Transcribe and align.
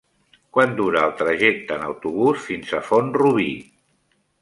Quant 0.57 0.71
dura 0.79 1.03
el 1.09 1.13
trajecte 1.19 1.77
en 1.81 1.87
autobús 1.91 2.43
fins 2.49 2.75
a 2.79 2.83
Font-rubí? 2.91 3.51